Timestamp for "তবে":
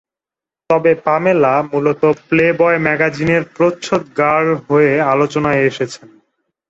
0.69-0.91